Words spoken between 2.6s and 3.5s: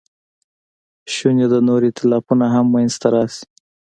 منځ ته راشي.